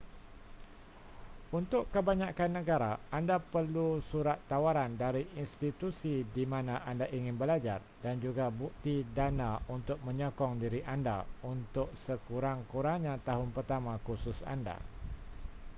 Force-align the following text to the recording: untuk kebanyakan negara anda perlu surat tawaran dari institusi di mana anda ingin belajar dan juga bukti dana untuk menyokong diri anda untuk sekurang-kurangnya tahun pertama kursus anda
untuk 1.59 1.83
kebanyakan 1.93 2.51
negara 2.57 2.91
anda 3.17 3.37
perlu 3.53 3.89
surat 4.11 4.37
tawaran 4.51 4.91
dari 5.03 5.23
institusi 5.41 6.15
di 6.35 6.41
mana 6.53 6.75
anda 6.91 7.05
ingin 7.17 7.35
belajar 7.41 7.79
dan 8.03 8.15
juga 8.25 8.45
bukti 8.59 8.95
dana 9.17 9.51
untuk 9.75 9.97
menyokong 10.07 10.53
diri 10.63 10.81
anda 10.95 11.17
untuk 11.53 11.87
sekurang-kurangnya 12.05 13.15
tahun 13.29 13.49
pertama 13.57 13.93
kursus 14.07 14.39
anda 14.53 14.77